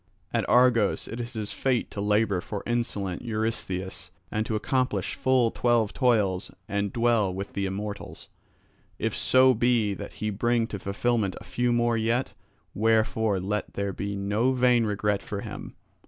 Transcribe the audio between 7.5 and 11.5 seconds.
the immortals, if so be that he bring to fulfilment a